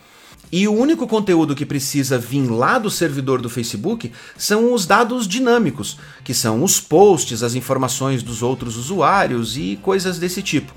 E 0.57 0.69
o 0.69 0.73
único 0.73 1.05
conteúdo 1.05 1.53
que 1.53 1.65
precisa 1.65 2.17
vir 2.17 2.49
lá 2.49 2.79
do 2.79 2.89
servidor 2.89 3.41
do 3.41 3.49
Facebook 3.49 4.09
são 4.37 4.73
os 4.73 4.85
dados 4.85 5.27
dinâmicos, 5.27 5.99
que 6.23 6.33
são 6.33 6.63
os 6.63 6.79
posts, 6.79 7.43
as 7.43 7.55
informações 7.55 8.23
dos 8.23 8.41
outros 8.41 8.77
usuários 8.77 9.57
e 9.57 9.77
coisas 9.81 10.17
desse 10.17 10.41
tipo. 10.41 10.73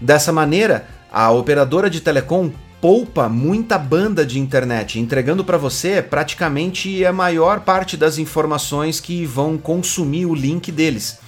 Dessa 0.00 0.32
maneira, 0.32 0.88
a 1.12 1.30
operadora 1.30 1.90
de 1.90 2.00
telecom 2.00 2.50
poupa 2.80 3.28
muita 3.28 3.76
banda 3.76 4.24
de 4.24 4.38
internet, 4.40 4.98
entregando 4.98 5.44
para 5.44 5.58
você 5.58 6.00
praticamente 6.00 7.04
a 7.04 7.12
maior 7.12 7.60
parte 7.60 7.98
das 7.98 8.16
informações 8.16 8.98
que 8.98 9.26
vão 9.26 9.58
consumir 9.58 10.24
o 10.24 10.34
link 10.34 10.72
deles. 10.72 11.18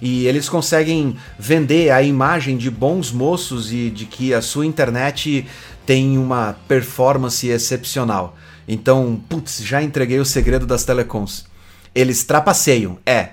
E 0.00 0.26
eles 0.26 0.48
conseguem 0.48 1.16
vender 1.38 1.90
a 1.90 2.02
imagem 2.02 2.56
de 2.56 2.70
bons 2.70 3.10
moços 3.10 3.72
e 3.72 3.90
de 3.90 4.04
que 4.04 4.34
a 4.34 4.42
sua 4.42 4.66
internet 4.66 5.46
tem 5.84 6.18
uma 6.18 6.56
performance 6.68 7.46
excepcional. 7.48 8.36
Então, 8.68 9.20
putz, 9.28 9.62
já 9.62 9.82
entreguei 9.82 10.18
o 10.18 10.24
segredo 10.24 10.66
das 10.66 10.84
telecoms. 10.84 11.46
Eles 11.94 12.24
trapaceiam, 12.24 12.98
é. 13.06 13.30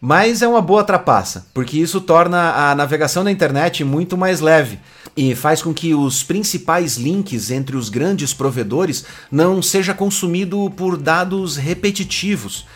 Mas 0.00 0.42
é 0.42 0.48
uma 0.48 0.60
boa 0.60 0.84
trapaça, 0.84 1.46
porque 1.54 1.78
isso 1.78 2.00
torna 2.00 2.70
a 2.70 2.74
navegação 2.74 3.24
da 3.24 3.30
internet 3.30 3.82
muito 3.82 4.16
mais 4.16 4.40
leve 4.40 4.78
e 5.16 5.34
faz 5.34 5.62
com 5.62 5.72
que 5.72 5.94
os 5.94 6.22
principais 6.22 6.98
links 6.98 7.50
entre 7.50 7.76
os 7.76 7.88
grandes 7.88 8.34
provedores 8.34 9.06
não 9.30 9.62
seja 9.62 9.94
consumido 9.94 10.70
por 10.76 10.98
dados 10.98 11.56
repetitivos. 11.56 12.66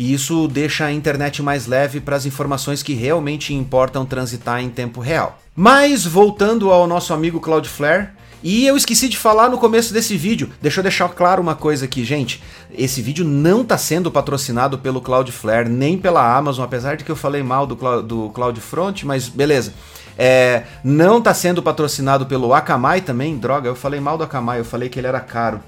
E 0.00 0.14
isso 0.14 0.48
deixa 0.48 0.86
a 0.86 0.92
internet 0.92 1.42
mais 1.42 1.66
leve 1.66 2.00
para 2.00 2.16
as 2.16 2.24
informações 2.24 2.82
que 2.82 2.94
realmente 2.94 3.52
importam 3.52 4.06
transitar 4.06 4.58
em 4.62 4.70
tempo 4.70 4.98
real. 4.98 5.38
Mas 5.54 6.06
voltando 6.06 6.70
ao 6.70 6.86
nosso 6.86 7.12
amigo 7.12 7.38
Cloudflare, 7.38 8.08
e 8.42 8.66
eu 8.66 8.78
esqueci 8.78 9.10
de 9.10 9.18
falar 9.18 9.50
no 9.50 9.58
começo 9.58 9.92
desse 9.92 10.16
vídeo, 10.16 10.48
deixa 10.58 10.80
eu 10.80 10.82
deixar 10.82 11.06
claro 11.10 11.42
uma 11.42 11.54
coisa 11.54 11.84
aqui, 11.84 12.02
gente. 12.02 12.42
Esse 12.72 13.02
vídeo 13.02 13.26
não 13.26 13.60
está 13.60 13.76
sendo 13.76 14.10
patrocinado 14.10 14.78
pelo 14.78 15.02
Cloudflare, 15.02 15.68
nem 15.68 15.98
pela 15.98 16.34
Amazon, 16.34 16.64
apesar 16.64 16.96
de 16.96 17.04
que 17.04 17.10
eu 17.10 17.16
falei 17.16 17.42
mal 17.42 17.66
do, 17.66 17.76
do 18.00 18.30
CloudFront, 18.30 19.04
mas 19.04 19.28
beleza. 19.28 19.74
É, 20.16 20.62
não 20.82 21.18
está 21.18 21.34
sendo 21.34 21.62
patrocinado 21.62 22.24
pelo 22.24 22.54
Akamai 22.54 23.02
também, 23.02 23.36
droga, 23.36 23.68
eu 23.68 23.76
falei 23.76 24.00
mal 24.00 24.16
do 24.16 24.24
Akamai, 24.24 24.60
eu 24.60 24.64
falei 24.64 24.88
que 24.88 24.98
ele 24.98 25.08
era 25.08 25.20
caro. 25.20 25.60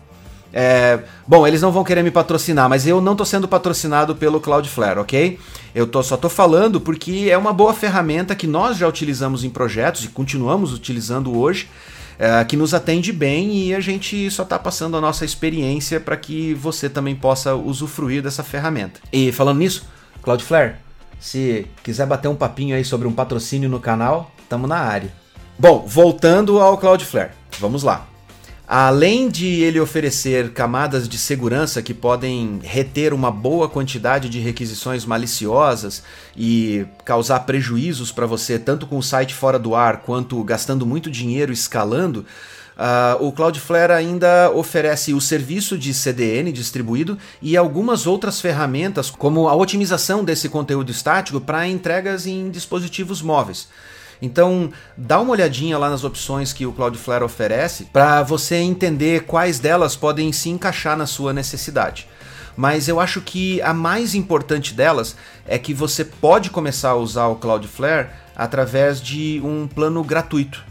É, 0.53 1.01
bom, 1.27 1.47
eles 1.47 1.63
não 1.63 1.73
vão 1.73 1.83
querer 1.83 2.03
me 2.03 2.11
patrocinar, 2.11 2.69
mas 2.69 2.87
eu 2.87 3.01
não 3.01 3.13
estou 3.13 3.25
sendo 3.25 3.49
patrocinado 3.49 4.15
pelo 4.15 4.41
Cloudflare, 4.41 4.99
ok? 4.99 5.39
Eu 5.75 5.87
tô, 5.87 6.03
só 6.03 6.17
estou 6.17 6.29
falando 6.29 6.81
porque 6.81 7.29
é 7.31 7.39
uma 7.39 7.53
boa 7.53 7.73
ferramenta 7.73 8.35
que 8.35 8.47
nós 8.47 8.77
já 8.77 8.87
utilizamos 8.87 9.45
em 9.45 9.51
projetos 9.51 10.05
e 10.05 10.09
continuamos 10.09 10.75
utilizando 10.75 11.37
hoje 11.39 11.69
é, 12.19 12.45
que 12.45 12.57
nos 12.57 12.75
atende 12.75 13.13
bem 13.13 13.53
e 13.57 13.75
a 13.75 13.81
gente 13.81 14.31
só 14.31 14.43
está 14.43 14.59
passando 14.59 14.97
a 14.97 15.01
nossa 15.01 15.25
experiência 15.25 15.99
para 15.99 16.17
que 16.17 16.55
você 16.55 16.89
também 16.89 17.17
possa 17.17 17.55
usufruir 17.55 18.23
dessa 18.23 18.43
ferramenta. 18.43 19.01
E 19.13 19.33
falando 19.33 19.59
nisso, 19.59 19.87
Cloudflare, 20.23 20.77
se 21.19 21.67
quiser 21.83 22.07
bater 22.07 22.29
um 22.29 22.37
papinho 22.37 22.77
aí 22.77 22.85
sobre 22.85 23.09
um 23.09 23.13
patrocínio 23.13 23.69
no 23.69 23.81
canal, 23.81 24.31
estamos 24.43 24.69
na 24.69 24.79
área. 24.79 25.13
Bom, 25.59 25.85
voltando 25.87 26.61
ao 26.61 26.79
Cloudflare, 26.79 27.31
vamos 27.59 27.83
lá. 27.83 28.12
Além 28.75 29.29
de 29.29 29.47
ele 29.61 29.79
oferecer 29.79 30.51
camadas 30.55 31.07
de 31.07 31.19
segurança 31.19 31.83
que 31.83 31.93
podem 31.93 32.59
reter 32.63 33.13
uma 33.13 33.31
boa 33.31 33.69
quantidade 33.69 34.31
de 34.31 34.41
requisições 34.41 35.05
maliciosas 35.05 36.03
e 36.35 36.87
causar 37.05 37.41
prejuízos 37.41 38.11
para 38.11 38.25
você, 38.25 38.59
tanto 38.59 38.87
com 38.87 38.97
o 38.97 39.03
site 39.03 39.35
fora 39.35 39.59
do 39.59 39.75
ar 39.75 39.99
quanto 39.99 40.43
gastando 40.43 40.87
muito 40.87 41.11
dinheiro 41.11 41.53
escalando, 41.53 42.25
Uh, 42.73 43.27
o 43.27 43.33
Cloudflare 43.33 43.93
ainda 43.93 44.51
oferece 44.51 45.13
o 45.13 45.21
serviço 45.21 45.77
de 45.77 45.93
CDN 45.93 46.51
distribuído 46.51 47.19
e 47.43 47.55
algumas 47.55 48.07
outras 48.07 48.41
ferramentas, 48.41 49.11
como 49.11 49.47
a 49.47 49.55
otimização 49.55 50.25
desse 50.25 50.49
conteúdo 50.49 50.91
estático 50.91 51.39
para 51.39 51.69
entregas 51.69 52.27
em 52.27 52.51
dispositivos 52.51 53.21
móveis. 53.21 53.69
Então, 54.23 54.71
dá 54.97 55.21
uma 55.21 55.33
olhadinha 55.33 55.77
lá 55.77 55.91
nas 55.91 56.05
opções 56.05 56.53
que 56.53 56.65
o 56.65 56.73
Cloudflare 56.73 57.25
oferece 57.25 57.87
para 57.87 58.23
você 58.23 58.55
entender 58.55 59.25
quais 59.25 59.59
delas 59.59 59.97
podem 59.97 60.33
se 60.33 60.49
encaixar 60.49 60.97
na 60.97 61.07
sua 61.07 61.33
necessidade. 61.33 62.07
Mas 62.57 62.87
eu 62.87 63.01
acho 63.01 63.21
que 63.21 63.61
a 63.63 63.75
mais 63.75 64.15
importante 64.15 64.75
delas 64.75 65.17
é 65.45 65.59
que 65.59 65.75
você 65.75 66.05
pode 66.05 66.51
começar 66.51 66.91
a 66.91 66.97
usar 66.97 67.27
o 67.27 67.37
Cloudflare 67.37 68.11
através 68.37 69.01
de 69.01 69.41
um 69.45 69.67
plano 69.67 70.05
gratuito. 70.05 70.65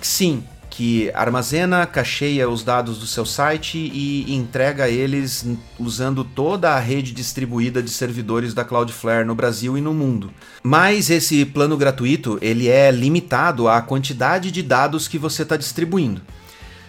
Sim, 0.00 0.44
que 0.76 1.10
armazena, 1.14 1.86
cacheia 1.86 2.46
os 2.50 2.62
dados 2.62 2.98
do 2.98 3.06
seu 3.06 3.24
site 3.24 3.78
e 3.78 4.34
entrega 4.34 4.90
eles 4.90 5.46
usando 5.78 6.22
toda 6.22 6.72
a 6.72 6.78
rede 6.78 7.12
distribuída 7.12 7.82
de 7.82 7.88
servidores 7.88 8.52
da 8.52 8.62
Cloudflare 8.62 9.24
no 9.24 9.34
Brasil 9.34 9.78
e 9.78 9.80
no 9.80 9.94
mundo. 9.94 10.30
Mas 10.62 11.08
esse 11.08 11.46
plano 11.46 11.78
gratuito 11.78 12.38
ele 12.42 12.68
é 12.68 12.90
limitado 12.90 13.68
à 13.68 13.80
quantidade 13.80 14.50
de 14.50 14.62
dados 14.62 15.08
que 15.08 15.16
você 15.16 15.44
está 15.44 15.56
distribuindo. 15.56 16.20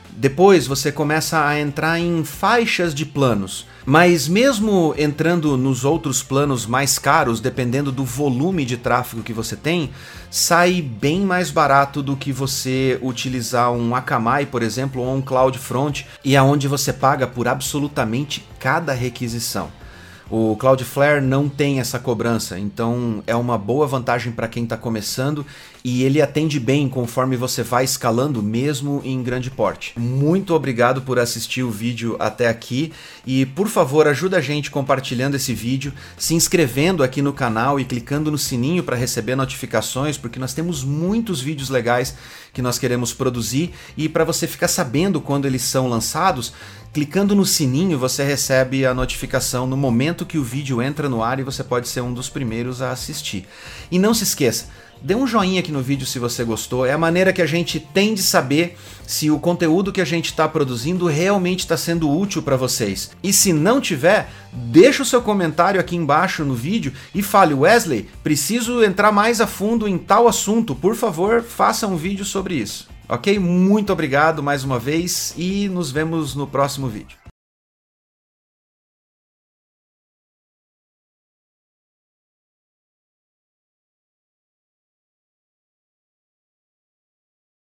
Depois 0.10 0.68
você 0.68 0.92
começa 0.92 1.46
a 1.46 1.58
entrar 1.58 1.98
em 1.98 2.26
faixas 2.26 2.94
de 2.94 3.06
planos. 3.06 3.66
Mas 3.90 4.28
mesmo 4.28 4.94
entrando 4.98 5.56
nos 5.56 5.86
outros 5.86 6.22
planos 6.22 6.66
mais 6.66 7.00
caros, 7.00 7.40
dependendo 7.40 7.90
do 7.90 8.04
volume 8.04 8.66
de 8.66 8.76
tráfego 8.76 9.24
que 9.24 9.32
você 9.32 9.56
tem, 9.56 9.92
sai 10.30 10.82
bem 10.82 11.22
mais 11.22 11.50
barato 11.52 12.04
do 12.04 12.18
que 12.18 12.34
você 12.34 13.00
utilizar 13.02 13.72
um 13.72 13.96
Akamai, 13.96 14.46
por 14.46 14.62
exemplo, 14.62 15.02
ou 15.02 15.16
um 15.16 15.22
CloudFront, 15.22 16.06
e 16.22 16.36
aonde 16.36 16.68
você 16.68 16.92
paga 16.92 17.26
por 17.26 17.48
absolutamente 17.48 18.46
cada 18.60 18.92
requisição. 18.92 19.72
O 20.30 20.58
Cloudflare 20.58 21.22
não 21.22 21.48
tem 21.48 21.80
essa 21.80 21.98
cobrança, 21.98 22.60
então 22.60 23.24
é 23.26 23.36
uma 23.36 23.58
boa 23.58 23.88
vantagem 23.88 24.32
para 24.34 24.48
quem 24.48 24.64
está 24.64 24.76
começando 24.76 25.46
e 25.84 26.04
ele 26.04 26.22
atende 26.22 26.60
bem 26.60 26.90
conforme 26.90 27.38
você 27.38 27.64
vai 27.64 27.86
escalando, 27.86 28.44
mesmo 28.44 29.02
em 29.06 29.24
grande 29.24 29.50
porte. 29.50 29.98
Muito 29.98 30.54
obrigado 30.54 31.02
por 31.02 31.18
assistir 31.18 31.64
o 31.64 31.72
vídeo 31.72 32.18
até 32.20 32.50
aqui 32.50 32.92
e 33.26 33.46
por 33.46 33.70
favor 33.70 34.06
ajuda 34.06 34.38
a 34.38 34.42
gente 34.42 34.70
compartilhando 34.70 35.36
esse 35.36 35.54
vídeo, 35.54 35.94
se 36.18 36.36
inscrevendo 36.36 37.04
aqui 37.04 37.22
no 37.22 37.32
canal 37.32 37.80
e 37.80 37.86
clicando 37.86 38.30
no 38.30 38.38
sininho 38.38 38.84
para 38.84 38.98
receber 38.98 39.38
notificações, 39.38 40.18
porque 40.18 40.40
nós 40.40 40.54
temos 40.54 40.84
muitos 40.84 41.40
vídeos 41.40 41.70
legais 41.70 42.16
que 42.58 42.62
nós 42.64 42.80
queremos 42.80 43.14
produzir 43.14 43.72
e 43.96 44.10
para 44.10 44.24
você 44.24 44.48
ficar 44.48 44.68
sabendo 44.68 45.22
quando 45.22 45.46
eles 45.46 45.62
são 45.62 45.88
lançados, 45.88 46.52
Clicando 46.98 47.36
no 47.36 47.46
sininho, 47.46 48.00
você 48.00 48.24
recebe 48.24 48.84
a 48.84 48.92
notificação 48.92 49.68
no 49.68 49.78
momento 49.78 50.26
que 50.26 50.40
o 50.40 50.44
vídeo 50.44 50.82
entra 50.82 51.08
no 51.08 51.22
ar 51.22 51.40
e 51.40 51.44
você 51.44 51.64
pode 51.64 51.88
ser 51.88 52.02
um 52.02 52.12
dos 52.12 52.28
primeiros 52.28 52.82
a 52.82 52.90
assistir. 52.90 53.48
E 53.92 54.00
não 54.00 54.16
se 54.16 54.24
esqueça, 54.24 54.70
dê 55.02 55.16
um 55.16 55.28
joinha 55.28 55.60
aqui 55.60 55.72
no 55.72 55.82
vídeo 55.82 56.06
se 56.06 56.20
você 56.20 56.44
gostou. 56.44 56.86
É 56.86 56.94
a 56.94 56.98
maneira 56.98 57.34
que 57.34 57.42
a 57.42 57.46
gente 57.46 57.80
tem 57.80 58.14
de 58.14 58.22
saber 58.22 58.78
se 59.06 59.32
o 59.32 59.40
conteúdo 59.40 59.92
que 59.92 60.02
a 60.02 60.06
gente 60.06 60.26
está 60.26 60.48
produzindo 60.48 61.06
realmente 61.06 61.60
está 61.60 61.78
sendo 61.78 62.10
útil 62.10 62.42
para 62.42 62.58
vocês. 62.58 63.12
E 63.24 63.32
se 63.32 63.54
não 63.54 63.80
tiver, 63.80 64.30
deixa 64.52 65.04
o 65.04 65.06
seu 65.06 65.22
comentário 65.22 65.80
aqui 65.80 65.96
embaixo 65.96 66.44
no 66.44 66.54
vídeo 66.54 66.92
e 67.14 67.22
fale, 67.22 67.54
Wesley, 67.54 68.10
preciso 68.24 68.84
entrar 68.84 69.12
mais 69.12 69.40
a 69.40 69.48
fundo 69.48 69.88
em 69.88 69.98
tal 69.98 70.28
assunto. 70.28 70.76
Por 70.76 70.96
favor, 70.96 71.42
faça 71.42 71.88
um 71.88 71.96
vídeo 71.96 72.26
sobre 72.26 72.56
isso. 72.56 72.88
Ok? 73.10 73.40
Muito 73.40 73.94
obrigado 73.94 74.44
mais 74.44 74.64
uma 74.64 74.78
vez 74.78 75.34
e 75.38 75.70
nos 75.70 75.92
vemos 75.92 76.36
no 76.36 76.46
próximo 76.46 76.88
vídeo. 76.88 77.27